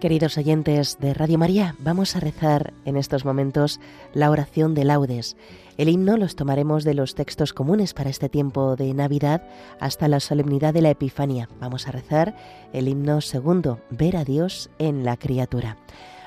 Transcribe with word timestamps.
Queridos 0.00 0.38
oyentes 0.38 0.98
de 0.98 1.12
Radio 1.12 1.36
María, 1.36 1.76
vamos 1.78 2.16
a 2.16 2.20
rezar 2.20 2.72
en 2.86 2.96
estos 2.96 3.26
momentos 3.26 3.80
la 4.14 4.30
oración 4.30 4.74
de 4.74 4.84
laudes. 4.84 5.36
El 5.76 5.90
himno 5.90 6.16
los 6.16 6.36
tomaremos 6.36 6.84
de 6.84 6.94
los 6.94 7.14
textos 7.14 7.52
comunes 7.52 7.92
para 7.92 8.08
este 8.08 8.30
tiempo 8.30 8.76
de 8.76 8.94
Navidad 8.94 9.42
hasta 9.78 10.08
la 10.08 10.20
solemnidad 10.20 10.72
de 10.72 10.80
la 10.80 10.88
Epifanía. 10.88 11.50
Vamos 11.60 11.86
a 11.86 11.92
rezar 11.92 12.34
el 12.72 12.88
himno 12.88 13.20
segundo, 13.20 13.78
Ver 13.90 14.16
a 14.16 14.24
Dios 14.24 14.70
en 14.78 15.04
la 15.04 15.18
criatura. 15.18 15.76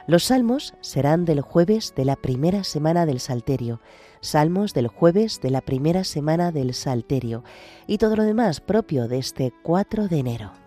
Los 0.05 0.25
salmos 0.25 0.75
serán 0.81 1.25
del 1.25 1.41
jueves 1.41 1.95
de 1.95 2.05
la 2.05 2.15
primera 2.15 2.63
semana 2.63 3.07
del 3.07 3.19
Salterio, 3.19 3.81
salmos 4.21 4.75
del 4.75 4.87
jueves 4.87 5.41
de 5.41 5.49
la 5.49 5.61
primera 5.61 6.03
semana 6.03 6.51
del 6.51 6.75
Salterio 6.75 7.43
y 7.87 7.97
todo 7.97 8.17
lo 8.17 8.23
demás 8.23 8.61
propio 8.61 9.07
de 9.07 9.17
este 9.17 9.51
4 9.63 10.09
de 10.09 10.19
enero. 10.19 10.62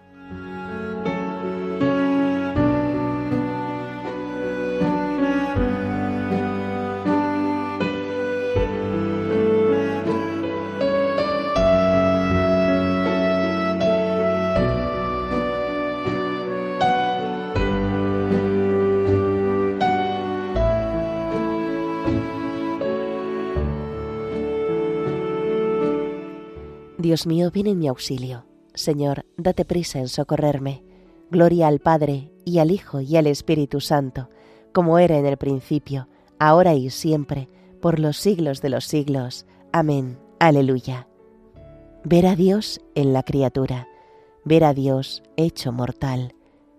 Dios 27.06 27.24
mío, 27.24 27.52
viene 27.52 27.70
en 27.70 27.78
mi 27.78 27.86
auxilio. 27.86 28.46
Señor, 28.74 29.26
date 29.36 29.64
prisa 29.64 30.00
en 30.00 30.08
socorrerme. 30.08 30.82
Gloria 31.30 31.68
al 31.68 31.78
Padre, 31.78 32.32
y 32.44 32.58
al 32.58 32.72
Hijo, 32.72 33.00
y 33.00 33.16
al 33.16 33.28
Espíritu 33.28 33.80
Santo, 33.80 34.28
como 34.72 34.98
era 34.98 35.16
en 35.16 35.24
el 35.24 35.36
principio, 35.36 36.08
ahora 36.40 36.74
y 36.74 36.90
siempre, 36.90 37.48
por 37.80 38.00
los 38.00 38.16
siglos 38.16 38.60
de 38.60 38.70
los 38.70 38.86
siglos. 38.86 39.46
Amén. 39.72 40.18
Aleluya. 40.40 41.06
Ver 42.02 42.26
a 42.26 42.34
Dios 42.34 42.80
en 42.96 43.12
la 43.12 43.22
criatura, 43.22 43.86
ver 44.44 44.64
a 44.64 44.74
Dios 44.74 45.22
hecho 45.36 45.70
mortal, 45.70 46.34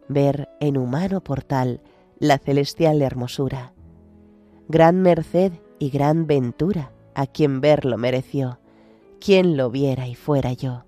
ver 0.09 0.49
en 0.59 0.77
humano 0.77 1.23
portal 1.23 1.79
la 2.19 2.37
celestial 2.37 3.01
hermosura. 3.01 3.71
Gran 4.67 5.01
merced 5.01 5.53
y 5.79 5.89
gran 5.89 6.27
ventura 6.27 6.91
a 7.15 7.27
quien 7.27 7.61
verlo 7.61 7.97
mereció 7.97 8.59
¿Quién 9.19 9.57
lo 9.57 9.71
viera 9.71 10.07
y 10.07 10.15
fuera 10.15 10.53
yo? 10.53 10.85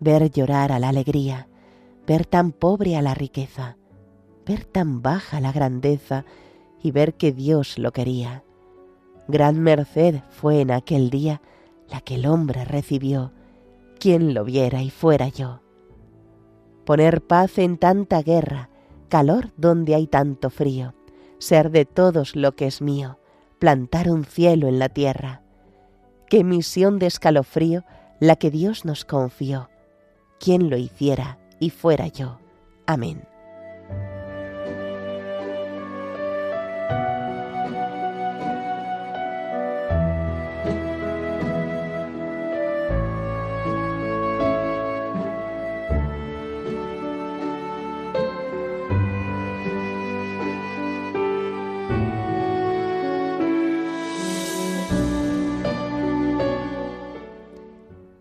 Ver 0.00 0.30
llorar 0.30 0.72
a 0.72 0.78
la 0.78 0.88
alegría, 0.88 1.48
ver 2.06 2.26
tan 2.26 2.50
pobre 2.50 2.96
a 2.96 3.02
la 3.02 3.14
riqueza, 3.14 3.76
ver 4.44 4.64
tan 4.64 5.00
baja 5.00 5.40
la 5.40 5.52
grandeza 5.52 6.24
y 6.82 6.90
ver 6.90 7.14
que 7.14 7.32
Dios 7.32 7.78
lo 7.78 7.92
quería. 7.92 8.42
Gran 9.28 9.60
merced 9.60 10.22
fue 10.30 10.60
en 10.60 10.72
aquel 10.72 11.08
día 11.08 11.40
la 11.88 12.00
que 12.00 12.16
el 12.16 12.26
hombre 12.26 12.64
recibió, 12.64 13.32
quien 14.00 14.34
lo 14.34 14.44
viera 14.44 14.82
y 14.82 14.90
fuera 14.90 15.28
yo. 15.28 15.60
Poner 16.84 17.22
paz 17.22 17.58
en 17.58 17.78
tanta 17.78 18.22
guerra, 18.22 18.70
calor 19.08 19.52
donde 19.56 19.94
hay 19.94 20.08
tanto 20.08 20.50
frío, 20.50 20.94
ser 21.38 21.70
de 21.70 21.84
todos 21.84 22.34
lo 22.34 22.56
que 22.56 22.66
es 22.66 22.82
mío, 22.82 23.18
plantar 23.60 24.10
un 24.10 24.24
cielo 24.24 24.66
en 24.66 24.78
la 24.80 24.88
tierra 24.88 25.39
Qué 26.30 26.44
misión 26.44 27.00
de 27.00 27.06
escalofrío 27.06 27.84
la 28.20 28.36
que 28.36 28.52
Dios 28.52 28.84
nos 28.84 29.04
confió. 29.04 29.68
Quien 30.38 30.70
lo 30.70 30.76
hiciera 30.76 31.40
y 31.58 31.70
fuera 31.70 32.06
yo. 32.06 32.38
Amén. 32.86 33.29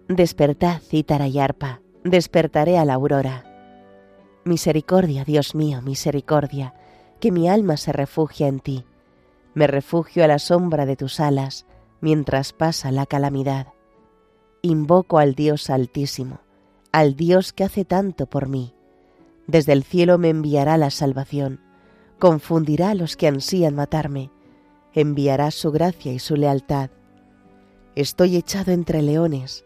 Despertad, 0.09 0.81
cítara 0.81 1.27
y 1.27 1.37
arpa, 1.37 1.81
despertaré 2.03 2.79
a 2.79 2.83
la 2.83 2.95
aurora. 2.95 3.45
Misericordia, 4.43 5.23
Dios 5.23 5.53
mío, 5.53 5.83
misericordia, 5.83 6.73
que 7.19 7.31
mi 7.31 7.47
alma 7.47 7.77
se 7.77 7.93
refugia 7.93 8.47
en 8.47 8.59
ti. 8.59 8.85
Me 9.53 9.67
refugio 9.67 10.23
a 10.23 10.27
la 10.27 10.39
sombra 10.39 10.87
de 10.87 10.95
tus 10.95 11.19
alas 11.19 11.67
mientras 12.01 12.53
pasa 12.53 12.91
la 12.91 13.05
calamidad. 13.05 13.67
Invoco 14.63 15.19
al 15.19 15.35
Dios 15.35 15.69
altísimo, 15.69 16.39
al 16.91 17.15
Dios 17.15 17.53
que 17.53 17.65
hace 17.65 17.85
tanto 17.85 18.25
por 18.25 18.47
mí. 18.47 18.73
Desde 19.45 19.73
el 19.73 19.83
cielo 19.83 20.17
me 20.17 20.29
enviará 20.29 20.77
la 20.77 20.89
salvación, 20.89 21.59
confundirá 22.17 22.89
a 22.89 22.95
los 22.95 23.15
que 23.15 23.27
ansían 23.27 23.75
matarme, 23.75 24.31
enviará 24.91 25.51
su 25.51 25.71
gracia 25.71 26.11
y 26.11 26.17
su 26.17 26.35
lealtad. 26.35 26.89
Estoy 27.93 28.37
echado 28.37 28.71
entre 28.71 29.03
leones, 29.03 29.65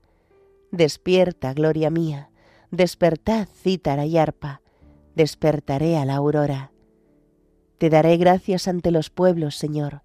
Despierta, 0.71 1.53
gloria 1.53 1.89
mía, 1.89 2.29
despertad, 2.71 3.47
cítara 3.61 4.05
y 4.05 4.17
arpa, 4.17 4.61
despertaré 5.15 5.97
a 5.97 6.05
la 6.05 6.15
aurora. 6.15 6.71
Te 7.77 7.89
daré 7.89 8.15
gracias 8.17 8.67
ante 8.67 8.91
los 8.91 9.09
pueblos, 9.09 9.57
Señor, 9.57 10.01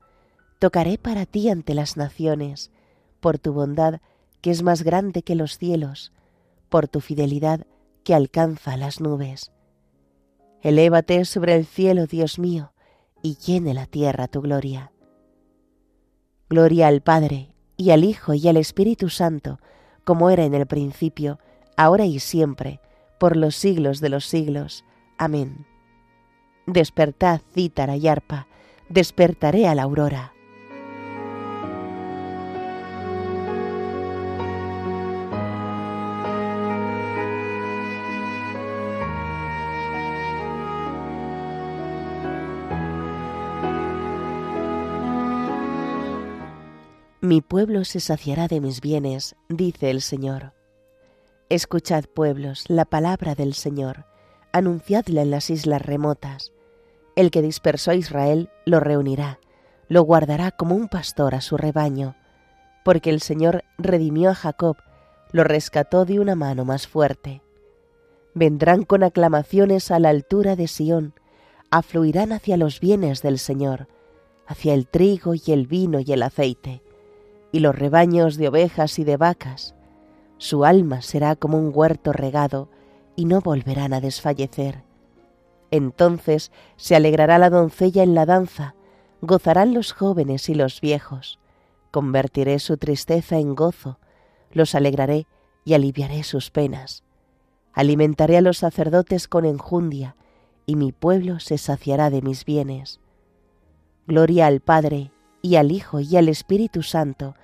tocaré 0.59 0.99
para 0.99 1.25
ti 1.25 1.51
ante 1.51 1.75
las 1.75 1.97
naciones, 1.97 2.73
por 3.21 3.39
tu 3.39 3.53
bondad 3.53 4.01
que 4.41 4.51
es 4.51 4.63
más 4.63 4.83
grande 4.83 5.23
que 5.23 5.35
los 5.35 5.59
cielos, 5.59 6.13
por 6.69 6.89
tu 6.89 7.01
fidelidad 7.01 7.67
que 8.03 8.15
alcanza 8.15 8.77
las 8.77 9.01
nubes. 9.01 9.53
Elévate 10.62 11.25
sobre 11.25 11.55
el 11.55 11.65
cielo, 11.65 12.07
Dios 12.07 12.39
mío, 12.39 12.73
y 13.23 13.37
llene 13.37 13.75
la 13.75 13.87
tierra 13.87 14.27
tu 14.27 14.41
gloria. 14.41 14.93
Gloria 16.49 16.89
al 16.89 17.03
Padre, 17.03 17.55
y 17.77 17.91
al 17.91 18.05
Hijo, 18.05 18.35
y 18.35 18.49
al 18.49 18.57
Espíritu 18.57 19.11
Santo, 19.11 19.59
como 20.06 20.31
era 20.31 20.44
en 20.44 20.55
el 20.55 20.67
principio, 20.67 21.41
ahora 21.76 22.05
y 22.05 22.20
siempre, 22.20 22.81
por 23.19 23.37
los 23.37 23.56
siglos 23.56 24.00
de 24.00 24.08
los 24.08 24.25
siglos. 24.25 24.85
Amén. 25.19 25.67
Despertad, 26.67 27.41
cítara 27.53 27.97
y 27.97 28.06
arpa, 28.06 28.47
despertaré 28.88 29.67
a 29.67 29.75
la 29.75 29.82
aurora. 29.82 30.32
Mi 47.26 47.40
pueblo 47.40 47.84
se 47.84 47.99
saciará 47.99 48.46
de 48.46 48.61
mis 48.61 48.81
bienes, 48.81 49.34
dice 49.49 49.90
el 49.90 50.00
Señor. 50.00 50.52
Escuchad, 51.49 52.05
pueblos, 52.05 52.67
la 52.69 52.84
palabra 52.84 53.34
del 53.34 53.55
Señor, 53.55 54.06
anunciadla 54.52 55.23
en 55.23 55.32
las 55.32 55.50
islas 55.50 55.82
remotas. 55.82 56.52
El 57.17 57.32
que 57.32 57.43
dispersó 57.43 57.90
a 57.90 57.96
Israel 57.96 58.49
lo 58.64 58.78
reunirá, 58.78 59.40
lo 59.88 60.02
guardará 60.02 60.52
como 60.52 60.76
un 60.76 60.87
pastor 60.87 61.34
a 61.34 61.40
su 61.40 61.56
rebaño, 61.56 62.14
porque 62.84 63.11
el 63.11 63.20
Señor 63.20 63.64
redimió 63.76 64.31
a 64.31 64.37
Jacob, 64.37 64.76
lo 65.32 65.43
rescató 65.43 66.05
de 66.05 66.20
una 66.20 66.37
mano 66.37 66.64
más 66.64 66.87
fuerte. 66.87 67.43
Vendrán 68.34 68.84
con 68.84 69.02
aclamaciones 69.02 69.90
a 69.90 69.99
la 69.99 70.11
altura 70.11 70.55
de 70.55 70.69
Sión, 70.69 71.12
afluirán 71.73 72.31
hacia 72.31 72.56
los 72.56 72.78
bienes 72.78 73.20
del 73.20 73.40
Señor, 73.40 73.88
hacia 74.46 74.75
el 74.75 74.87
trigo 74.87 75.34
y 75.34 75.43
el 75.50 75.67
vino 75.67 75.99
y 75.99 76.12
el 76.12 76.23
aceite, 76.23 76.82
y 77.56 77.58
los 77.58 77.75
rebaños 77.75 78.37
de 78.37 78.49
ovejas 78.49 78.99
y 78.99 79.05
de 79.05 79.17
vacas. 79.17 79.75
Su 80.37 80.67
alma 80.67 81.00
será 81.00 81.37
como 81.37 81.56
un 81.56 81.70
huerto 81.73 82.12
regado, 82.12 82.69
y 83.17 83.25
no 83.25 83.41
volverán 83.41 83.94
a 83.94 84.03
desfallecer. 84.03 84.82
Entonces 85.70 86.53
se 86.76 86.94
alegrará 86.97 87.38
la 87.38 87.49
doncella 87.49 88.03
en 88.03 88.14
la 88.14 88.26
danza, 88.26 88.75
gozarán 89.23 89.73
los 89.73 89.93
jóvenes 89.94 90.50
y 90.50 90.55
los 90.55 90.82
viejos. 90.82 91.38
Convertiré 91.93 92.58
su 92.58 92.76
tristeza 92.76 93.38
en 93.38 93.55
gozo, 93.55 94.00
los 94.52 94.75
alegraré 94.75 95.26
y 95.64 95.73
aliviaré 95.73 96.25
sus 96.25 96.50
penas. 96.50 97.05
Alimentaré 97.73 98.37
a 98.37 98.43
los 98.43 98.59
sacerdotes 98.59 99.29
con 99.29 99.47
enjundia, 99.47 100.14
y 100.67 100.76
mi 100.76 100.93
pueblo 100.93 101.41
se 101.41 101.56
saciará 101.56 102.11
de 102.11 102.20
mis 102.20 102.44
bienes. 102.44 103.00
Gloria 104.06 104.47
al 104.47 104.61
Padre, 104.61 105.11
y 105.41 105.56
al 105.56 105.73
Hijo, 105.73 106.00
y 106.00 106.19
al 106.19 106.29
Espíritu 106.29 106.82
Santo, 106.82 107.35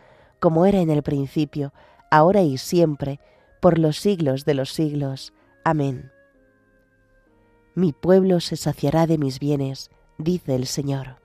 como 0.43 0.67
era 0.67 0.81
en 0.81 0.91
el 0.91 1.05
principio, 1.05 1.73
ahora 2.11 2.43
y 2.43 2.59
siempre, 2.59 3.21
por 3.61 3.79
los 3.79 3.97
siglos 3.97 4.45
de 4.45 4.55
los 4.55 4.73
siglos. 4.73 5.33
Amén. 5.63 6.11
Mi 7.77 7.93
pueblo 7.93 8.41
se 8.41 8.57
saciará 8.57 9.07
de 9.07 9.19
mis 9.19 9.39
bienes, 9.39 9.89
dice 10.19 10.57
el 10.57 10.67
Señor. 10.67 11.23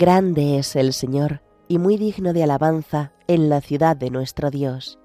Grande 0.00 0.56
es 0.56 0.76
el 0.76 0.94
Señor 0.94 1.42
y 1.68 1.76
muy 1.76 1.98
digno 1.98 2.32
de 2.32 2.42
alabanza 2.42 3.12
en 3.26 3.50
la 3.50 3.60
ciudad 3.60 3.94
de 3.94 4.08
nuestro 4.08 4.50
Dios. 4.50 4.98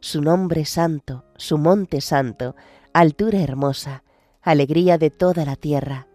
Su 0.00 0.20
nombre 0.20 0.64
santo, 0.64 1.22
su 1.36 1.58
monte 1.58 2.00
santo, 2.00 2.56
altura 2.92 3.38
hermosa, 3.38 4.02
alegría 4.42 4.98
de 4.98 5.10
toda 5.10 5.44
la 5.44 5.54
tierra. 5.54 6.08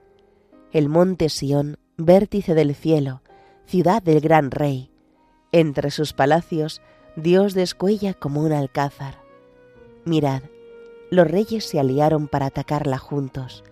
El 0.74 0.90
monte 0.90 1.30
Sión, 1.30 1.80
vértice 1.96 2.54
del 2.54 2.76
cielo, 2.76 3.22
ciudad 3.66 4.04
del 4.04 4.20
gran 4.20 4.52
rey. 4.52 4.92
Entre 5.54 5.90
sus 5.90 6.12
palacios 6.12 6.82
Dios 7.16 7.54
descuella 7.54 8.14
como 8.14 8.42
un 8.42 8.52
alcázar. 8.52 9.22
Mirad, 10.04 10.42
los 11.12 11.32
reyes 11.32 11.64
se 11.64 11.80
aliaron 11.80 12.28
para 12.28 12.48
atacarla 12.48 12.98
juntos, 12.98 13.64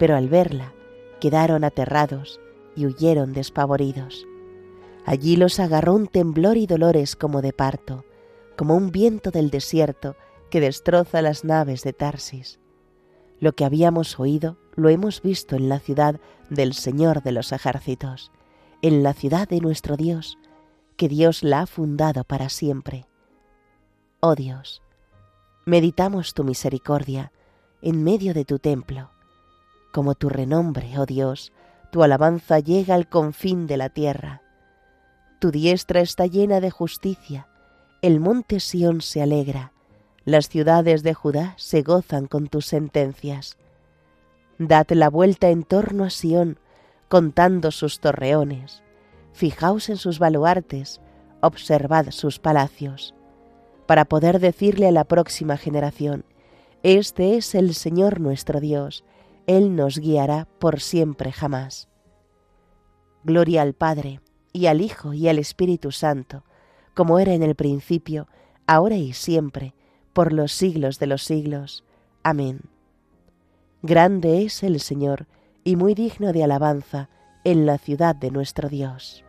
pero 0.00 0.16
al 0.16 0.28
verla 0.28 0.72
quedaron 1.20 1.62
aterrados 1.62 2.40
y 2.76 2.86
huyeron 2.86 3.32
despavoridos. 3.32 4.26
Allí 5.06 5.36
los 5.36 5.58
agarró 5.60 5.94
un 5.94 6.06
temblor 6.06 6.56
y 6.56 6.66
dolores 6.66 7.16
como 7.16 7.42
de 7.42 7.52
parto, 7.52 8.04
como 8.56 8.76
un 8.76 8.90
viento 8.90 9.30
del 9.30 9.50
desierto 9.50 10.16
que 10.50 10.60
destroza 10.60 11.22
las 11.22 11.44
naves 11.44 11.82
de 11.82 11.92
Tarsis. 11.92 12.58
Lo 13.38 13.52
que 13.52 13.64
habíamos 13.64 14.20
oído 14.20 14.58
lo 14.74 14.88
hemos 14.88 15.22
visto 15.22 15.56
en 15.56 15.68
la 15.68 15.80
ciudad 15.80 16.20
del 16.50 16.74
Señor 16.74 17.22
de 17.22 17.32
los 17.32 17.52
ejércitos, 17.52 18.30
en 18.82 19.02
la 19.02 19.14
ciudad 19.14 19.48
de 19.48 19.60
nuestro 19.60 19.96
Dios, 19.96 20.38
que 20.96 21.08
Dios 21.08 21.42
la 21.42 21.62
ha 21.62 21.66
fundado 21.66 22.24
para 22.24 22.50
siempre. 22.50 23.06
Oh 24.20 24.34
Dios, 24.34 24.82
meditamos 25.64 26.34
tu 26.34 26.44
misericordia 26.44 27.32
en 27.80 28.04
medio 28.04 28.34
de 28.34 28.44
tu 28.44 28.58
templo, 28.58 29.10
como 29.92 30.14
tu 30.14 30.28
renombre, 30.28 30.98
oh 30.98 31.06
Dios, 31.06 31.52
tu 31.90 32.02
alabanza 32.02 32.60
llega 32.60 32.94
al 32.94 33.08
confín 33.08 33.66
de 33.66 33.76
la 33.76 33.88
tierra. 33.88 34.42
Tu 35.40 35.50
diestra 35.50 36.00
está 36.00 36.26
llena 36.26 36.60
de 36.60 36.70
justicia, 36.70 37.48
el 38.02 38.20
monte 38.20 38.60
Sión 38.60 39.00
se 39.00 39.22
alegra, 39.22 39.72
las 40.24 40.48
ciudades 40.48 41.02
de 41.02 41.14
Judá 41.14 41.54
se 41.56 41.82
gozan 41.82 42.26
con 42.26 42.48
tus 42.48 42.66
sentencias. 42.66 43.58
Dad 44.58 44.86
la 44.90 45.08
vuelta 45.08 45.48
en 45.48 45.62
torno 45.62 46.04
a 46.04 46.10
Sión, 46.10 46.58
contando 47.08 47.70
sus 47.70 48.00
torreones. 48.00 48.82
Fijaos 49.32 49.88
en 49.88 49.96
sus 49.96 50.18
baluartes, 50.18 51.00
observad 51.40 52.10
sus 52.10 52.38
palacios, 52.38 53.14
para 53.86 54.04
poder 54.04 54.38
decirle 54.38 54.86
a 54.86 54.92
la 54.92 55.04
próxima 55.04 55.56
generación, 55.56 56.24
Este 56.82 57.36
es 57.36 57.54
el 57.54 57.74
Señor 57.74 58.20
nuestro 58.20 58.60
Dios, 58.60 59.04
él 59.46 59.76
nos 59.76 59.98
guiará 59.98 60.46
por 60.58 60.80
siempre 60.80 61.32
jamás. 61.32 61.88
Gloria 63.24 63.62
al 63.62 63.74
Padre, 63.74 64.20
y 64.52 64.66
al 64.66 64.80
Hijo, 64.80 65.12
y 65.12 65.28
al 65.28 65.38
Espíritu 65.38 65.92
Santo, 65.92 66.44
como 66.94 67.18
era 67.18 67.34
en 67.34 67.42
el 67.42 67.54
principio, 67.54 68.28
ahora 68.66 68.96
y 68.96 69.12
siempre, 69.12 69.74
por 70.12 70.32
los 70.32 70.52
siglos 70.52 70.98
de 70.98 71.06
los 71.06 71.22
siglos. 71.22 71.84
Amén. 72.22 72.60
Grande 73.82 74.44
es 74.44 74.62
el 74.62 74.80
Señor, 74.80 75.26
y 75.64 75.76
muy 75.76 75.94
digno 75.94 76.32
de 76.32 76.44
alabanza, 76.44 77.08
en 77.44 77.66
la 77.66 77.78
ciudad 77.78 78.14
de 78.14 78.30
nuestro 78.30 78.68
Dios. 78.68 79.24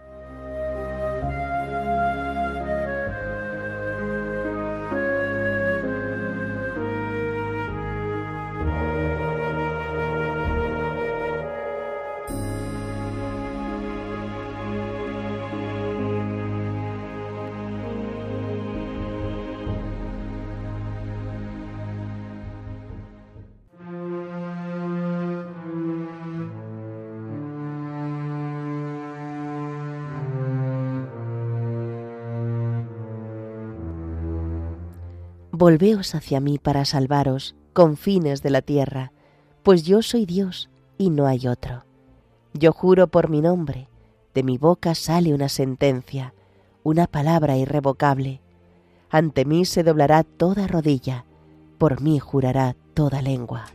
Volveos 35.61 36.15
hacia 36.15 36.39
mí 36.39 36.57
para 36.57 36.85
salvaros, 36.85 37.53
confines 37.73 38.41
de 38.41 38.49
la 38.49 38.63
tierra, 38.63 39.11
pues 39.61 39.83
yo 39.83 40.01
soy 40.01 40.25
Dios 40.25 40.71
y 40.97 41.11
no 41.11 41.27
hay 41.27 41.47
otro. 41.47 41.85
Yo 42.55 42.73
juro 42.73 43.09
por 43.09 43.29
mi 43.29 43.41
nombre, 43.41 43.87
de 44.33 44.41
mi 44.41 44.57
boca 44.57 44.95
sale 44.95 45.35
una 45.35 45.49
sentencia, 45.49 46.33
una 46.81 47.05
palabra 47.05 47.57
irrevocable. 47.57 48.41
Ante 49.11 49.45
mí 49.45 49.65
se 49.65 49.83
doblará 49.83 50.23
toda 50.23 50.65
rodilla, 50.65 51.25
por 51.77 52.01
mí 52.01 52.17
jurará 52.17 52.75
toda 52.95 53.21
lengua. 53.21 53.65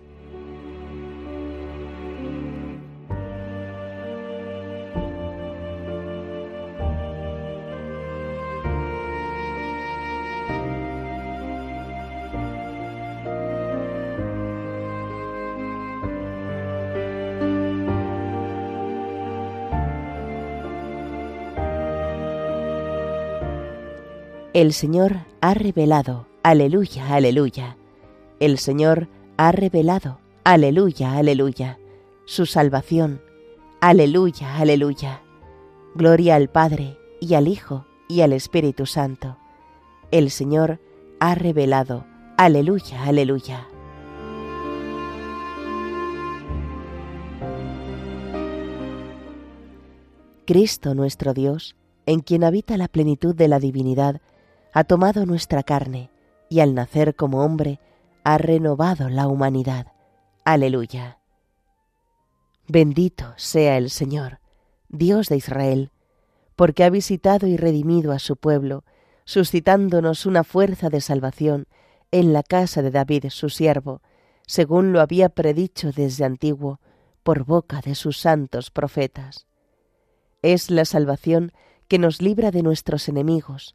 El 24.56 24.72
Señor 24.72 25.18
ha 25.42 25.52
revelado, 25.52 26.26
aleluya, 26.42 27.14
aleluya. 27.14 27.76
El 28.40 28.56
Señor 28.56 29.06
ha 29.36 29.52
revelado, 29.52 30.18
aleluya, 30.44 31.12
aleluya. 31.12 31.78
Su 32.24 32.46
salvación, 32.46 33.20
aleluya, 33.82 34.56
aleluya. 34.56 35.20
Gloria 35.94 36.36
al 36.36 36.48
Padre, 36.48 36.96
y 37.20 37.34
al 37.34 37.48
Hijo, 37.48 37.84
y 38.08 38.22
al 38.22 38.32
Espíritu 38.32 38.86
Santo. 38.86 39.36
El 40.10 40.30
Señor 40.30 40.80
ha 41.20 41.34
revelado, 41.34 42.06
aleluya, 42.38 43.04
aleluya. 43.04 43.68
Cristo 50.46 50.94
nuestro 50.94 51.34
Dios, 51.34 51.76
en 52.06 52.20
quien 52.20 52.42
habita 52.42 52.78
la 52.78 52.88
plenitud 52.88 53.34
de 53.34 53.48
la 53.48 53.58
divinidad, 53.58 54.22
ha 54.76 54.84
tomado 54.84 55.24
nuestra 55.24 55.62
carne 55.62 56.10
y 56.50 56.60
al 56.60 56.74
nacer 56.74 57.16
como 57.16 57.42
hombre 57.42 57.80
ha 58.24 58.36
renovado 58.36 59.08
la 59.08 59.26
humanidad. 59.26 59.86
Aleluya. 60.44 61.18
Bendito 62.68 63.32
sea 63.36 63.78
el 63.78 63.88
Señor, 63.88 64.38
Dios 64.90 65.30
de 65.30 65.36
Israel, 65.38 65.92
porque 66.56 66.84
ha 66.84 66.90
visitado 66.90 67.46
y 67.46 67.56
redimido 67.56 68.12
a 68.12 68.18
su 68.18 68.36
pueblo, 68.36 68.84
suscitándonos 69.24 70.26
una 70.26 70.44
fuerza 70.44 70.90
de 70.90 71.00
salvación 71.00 71.68
en 72.10 72.34
la 72.34 72.42
casa 72.42 72.82
de 72.82 72.90
David 72.90 73.30
su 73.30 73.48
siervo, 73.48 74.02
según 74.46 74.92
lo 74.92 75.00
había 75.00 75.30
predicho 75.30 75.90
desde 75.90 76.26
antiguo 76.26 76.80
por 77.22 77.44
boca 77.44 77.80
de 77.80 77.94
sus 77.94 78.18
santos 78.18 78.70
profetas. 78.70 79.46
Es 80.42 80.70
la 80.70 80.84
salvación 80.84 81.52
que 81.88 81.98
nos 81.98 82.20
libra 82.20 82.50
de 82.50 82.62
nuestros 82.62 83.08
enemigos 83.08 83.74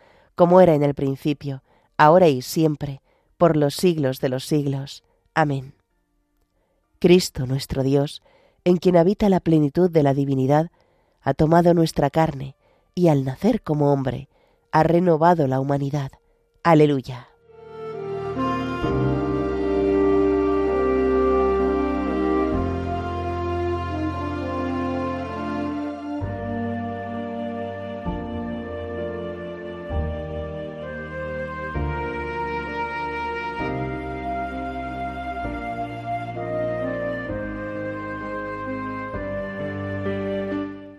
como 0.35 0.61
era 0.61 0.75
en 0.75 0.83
el 0.83 0.93
principio, 0.93 1.63
ahora 1.97 2.27
y 2.27 2.41
siempre, 2.41 3.01
por 3.37 3.57
los 3.57 3.75
siglos 3.75 4.19
de 4.19 4.29
los 4.29 4.45
siglos. 4.45 5.03
Amén. 5.33 5.73
Cristo 6.99 7.47
nuestro 7.47 7.83
Dios, 7.83 8.21
en 8.63 8.77
quien 8.77 8.95
habita 8.97 9.29
la 9.29 9.39
plenitud 9.39 9.89
de 9.89 10.03
la 10.03 10.13
divinidad, 10.13 10.69
ha 11.21 11.33
tomado 11.33 11.73
nuestra 11.73 12.09
carne 12.09 12.55
y 12.93 13.07
al 13.07 13.25
nacer 13.25 13.61
como 13.61 13.91
hombre, 13.91 14.29
ha 14.71 14.83
renovado 14.83 15.47
la 15.47 15.59
humanidad. 15.59 16.11
Aleluya. 16.63 17.30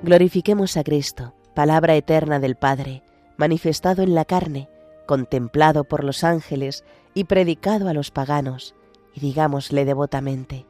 Glorifiquemos 0.03 0.77
a 0.77 0.83
Cristo, 0.83 1.33
palabra 1.55 1.95
eterna 1.95 2.41
del 2.41 2.57
Padre, 2.57 3.05
manifestado 3.37 4.03
en 4.03 4.17
la 4.17 4.25
carne, 4.25 4.69
contemplado 5.07 5.85
por 5.85 6.03
los 6.03 6.25
ángeles 6.25 6.85
y 7.15 7.25
predicado 7.25 7.89
a 7.89 7.95
los 7.95 8.11
paganos, 8.11 8.75
y 9.15 9.21
digámosle 9.21 9.85
devotamente, 9.85 10.67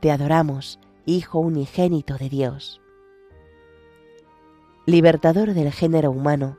Te 0.00 0.10
adoramos, 0.10 0.78
Hijo 1.04 1.38
unigénito 1.38 2.16
de 2.16 2.30
Dios. 2.30 2.80
Libertador 4.86 5.52
del 5.52 5.70
género 5.70 6.10
humano, 6.10 6.56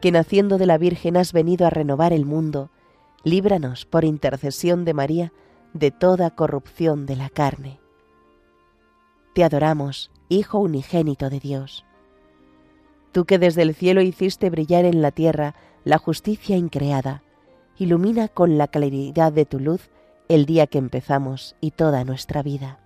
que 0.00 0.12
naciendo 0.12 0.56
de 0.56 0.66
la 0.66 0.78
Virgen 0.78 1.16
has 1.16 1.32
venido 1.32 1.66
a 1.66 1.70
renovar 1.70 2.12
el 2.12 2.26
mundo, 2.26 2.70
líbranos 3.24 3.86
por 3.86 4.04
intercesión 4.04 4.84
de 4.84 4.94
María 4.94 5.32
de 5.74 5.90
toda 5.90 6.30
corrupción 6.30 7.06
de 7.06 7.16
la 7.16 7.28
carne. 7.28 7.80
Te 9.34 9.44
adoramos, 9.44 10.10
Hijo 10.32 10.60
unigénito 10.60 11.28
de 11.28 11.40
Dios. 11.40 11.84
Tú 13.10 13.24
que 13.24 13.40
desde 13.40 13.62
el 13.62 13.74
cielo 13.74 14.00
hiciste 14.00 14.48
brillar 14.48 14.84
en 14.84 15.02
la 15.02 15.10
tierra 15.10 15.56
la 15.82 15.98
justicia 15.98 16.56
increada, 16.56 17.24
ilumina 17.76 18.28
con 18.28 18.56
la 18.56 18.68
claridad 18.68 19.32
de 19.32 19.44
tu 19.44 19.58
luz 19.58 19.90
el 20.28 20.46
día 20.46 20.68
que 20.68 20.78
empezamos 20.78 21.56
y 21.60 21.72
toda 21.72 22.04
nuestra 22.04 22.44
vida. 22.44 22.78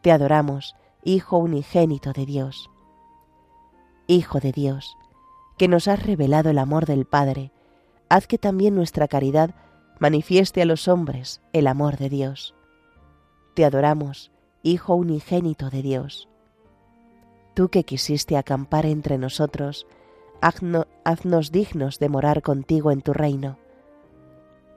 Te 0.00 0.12
adoramos, 0.12 0.76
Hijo 1.04 1.36
unigénito 1.36 2.14
de 2.14 2.24
Dios. 2.24 2.70
Hijo 4.06 4.40
de 4.40 4.52
Dios, 4.52 4.96
que 5.58 5.68
nos 5.68 5.88
has 5.88 6.02
revelado 6.06 6.48
el 6.48 6.58
amor 6.58 6.86
del 6.86 7.04
Padre, 7.04 7.52
haz 8.08 8.26
que 8.26 8.38
también 8.38 8.74
nuestra 8.74 9.08
caridad 9.08 9.54
manifieste 9.98 10.62
a 10.62 10.64
los 10.64 10.88
hombres 10.88 11.42
el 11.52 11.66
amor 11.66 11.98
de 11.98 12.08
Dios. 12.08 12.54
Te 13.52 13.66
adoramos, 13.66 14.32
Hijo 14.62 14.94
unigénito 14.94 15.68
de 15.68 15.82
Dios 15.82 16.29
tú 17.60 17.68
que 17.68 17.84
quisiste 17.84 18.38
acampar 18.38 18.86
entre 18.86 19.18
nosotros, 19.18 19.86
haznos 20.40 21.52
dignos 21.52 21.98
de 21.98 22.08
morar 22.08 22.40
contigo 22.40 22.90
en 22.90 23.02
tu 23.02 23.12
reino. 23.12 23.58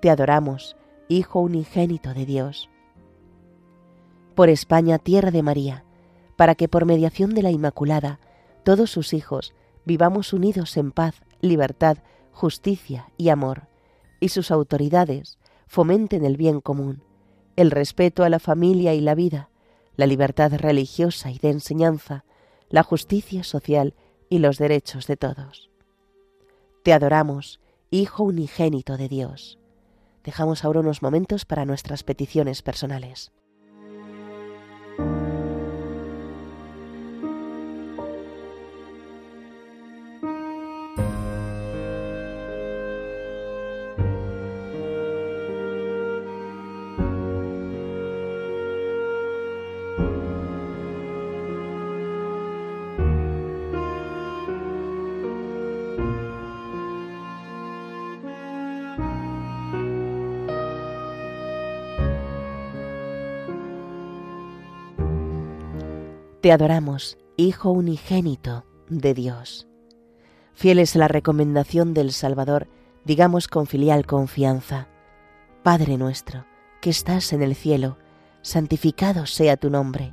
Te 0.01 0.09
adoramos, 0.09 0.75
Hijo 1.07 1.39
unigénito 1.39 2.13
de 2.13 2.25
Dios. 2.25 2.69
Por 4.35 4.49
España, 4.49 4.99
tierra 4.99 5.31
de 5.31 5.43
María, 5.43 5.85
para 6.35 6.55
que 6.55 6.67
por 6.67 6.83
mediación 6.83 7.33
de 7.33 7.43
la 7.43 7.51
Inmaculada, 7.51 8.19
todos 8.65 8.91
sus 8.91 9.13
hijos 9.13 9.53
vivamos 9.85 10.33
unidos 10.33 10.75
en 10.75 10.91
paz, 10.91 11.21
libertad, 11.39 11.99
justicia 12.33 13.13
y 13.15 13.29
amor, 13.29 13.69
y 14.19 14.27
sus 14.27 14.51
autoridades 14.51 15.39
fomenten 15.67 16.25
el 16.25 16.35
bien 16.35 16.59
común, 16.59 17.01
el 17.55 17.71
respeto 17.71 18.25
a 18.25 18.29
la 18.29 18.39
familia 18.39 18.93
y 18.93 18.99
la 18.99 19.15
vida, 19.15 19.47
la 19.95 20.05
libertad 20.05 20.51
religiosa 20.57 21.31
y 21.31 21.39
de 21.39 21.49
enseñanza, 21.49 22.25
la 22.73 22.81
justicia 22.81 23.43
social 23.43 23.93
y 24.29 24.39
los 24.39 24.57
derechos 24.57 25.05
de 25.05 25.15
todos. 25.15 25.69
Te 26.81 26.91
adoramos, 26.91 27.59
Hijo 27.91 28.23
unigénito 28.23 28.97
de 28.97 29.07
Dios. 29.09 29.59
Dejamos 30.23 30.65
ahora 30.65 30.79
unos 30.79 31.03
momentos 31.03 31.45
para 31.45 31.65
nuestras 31.65 32.01
peticiones 32.01 32.63
personales. 32.63 33.31
Te 66.43 66.51
adoramos, 66.51 67.17
Hijo 67.38 67.71
unigénito 67.71 68.65
de 68.89 69.13
Dios. 69.13 69.65
Fiel 70.53 70.79
es 70.79 70.97
la 70.97 71.07
recomendación 71.07 71.93
del 71.93 72.12
Salvador, 72.12 72.67
digamos 73.05 73.47
con 73.47 73.65
filial 73.65 74.05
confianza. 74.05 74.89
Padre 75.63 75.97
nuestro, 75.97 76.45
que 76.81 76.89
estás 76.89 77.31
en 77.31 77.43
el 77.43 77.55
cielo, 77.55 77.97
santificado 78.41 79.25
sea 79.25 79.55
tu 79.55 79.69
nombre. 79.69 80.12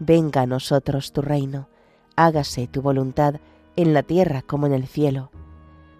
Venga 0.00 0.40
a 0.40 0.46
nosotros 0.46 1.12
tu 1.12 1.22
reino, 1.22 1.68
hágase 2.16 2.66
tu 2.66 2.82
voluntad 2.82 3.36
en 3.76 3.94
la 3.94 4.02
tierra 4.02 4.42
como 4.42 4.66
en 4.66 4.72
el 4.72 4.88
cielo. 4.88 5.30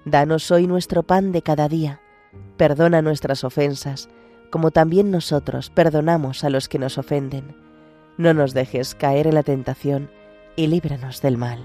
Danos 0.04 0.50
hoy 0.50 0.66
nuestro 0.66 1.04
pan 1.04 1.30
de 1.30 1.42
cada 1.42 1.68
día. 1.68 2.00
Perdona 2.56 3.00
nuestras 3.00 3.44
ofensas, 3.44 4.08
como 4.50 4.72
también 4.72 5.12
nosotros 5.12 5.70
perdonamos 5.70 6.42
a 6.42 6.50
los 6.50 6.68
que 6.68 6.80
nos 6.80 6.98
ofenden 6.98 7.67
no 8.18 8.34
nos 8.34 8.52
dejes 8.52 8.94
caer 8.94 9.28
en 9.28 9.34
la 9.34 9.44
tentación 9.44 10.10
y 10.56 10.66
líbranos 10.66 11.22
del 11.22 11.38
mal. 11.38 11.64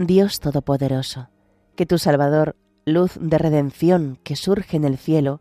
Dios 0.00 0.40
Todopoderoso, 0.40 1.28
que 1.76 1.84
tu 1.84 1.98
Salvador 1.98 2.56
luz 2.88 3.18
de 3.20 3.38
redención 3.38 4.18
que 4.22 4.36
surge 4.36 4.76
en 4.76 4.84
el 4.84 4.98
cielo, 4.98 5.40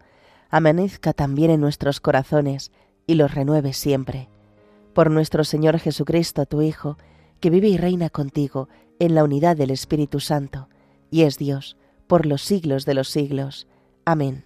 amanezca 0.50 1.13
también 1.13 1.51
en 1.51 1.62
nuestros 1.62 2.00
corazones 2.00 2.72
y 3.06 3.16
los 3.16 3.34
renueve 3.34 3.74
siempre. 3.74 4.30
Por 4.94 5.12
nuestro 5.12 5.44
Señor 5.44 5.80
Jesucristo, 5.80 6.46
tu 6.46 6.62
Hijo, 6.62 6.98
que 7.39 7.50
vive 7.50 7.68
y 7.68 7.77
reina 7.77 8.10
contigo 8.10 8.68
en 9.00 9.16
la 9.16 9.24
unidad 9.24 9.56
del 9.56 9.72
Espíritu 9.72 10.20
Santo, 10.20 10.70
y 11.12 11.24
es 11.24 11.38
Dios, 11.38 11.77
por 12.08 12.25
los 12.25 12.42
siglos 12.42 12.86
de 12.86 12.94
los 12.94 13.10
siglos. 13.10 13.68
Amén. 14.06 14.46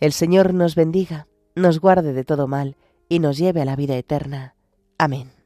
El 0.00 0.12
Señor 0.12 0.54
nos 0.54 0.74
bendiga, 0.74 1.26
nos 1.54 1.80
guarde 1.80 2.12
de 2.12 2.24
todo 2.24 2.46
mal, 2.46 2.76
y 3.08 3.18
nos 3.18 3.36
lleve 3.36 3.62
a 3.62 3.64
la 3.64 3.76
vida 3.76 3.96
eterna. 3.96 4.54
Amén. 4.98 5.41